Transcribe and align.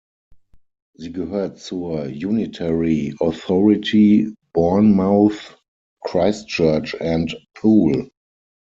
Sie 0.97 1.11
gehört 1.11 1.59
zur 1.59 2.05
Unitary 2.05 3.13
Authority 3.19 4.33
Bournemouth, 4.51 5.59
Christchurch 6.03 6.99
and 6.99 7.37
Poole. 7.53 8.09